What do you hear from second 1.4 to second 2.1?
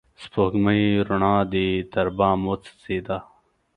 دي تر